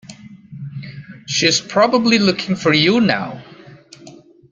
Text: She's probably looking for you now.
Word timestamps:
She's 1.27 1.61
probably 1.61 2.17
looking 2.17 2.55
for 2.55 2.73
you 2.73 3.01
now. 3.01 3.43